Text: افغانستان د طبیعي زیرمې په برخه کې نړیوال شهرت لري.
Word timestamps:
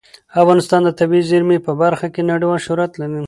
افغانستان 0.41 0.81
د 0.85 0.89
طبیعي 0.99 1.23
زیرمې 1.29 1.57
په 1.65 1.71
برخه 1.81 2.07
کې 2.13 2.21
نړیوال 2.31 2.59
شهرت 2.65 2.91
لري. 3.01 3.19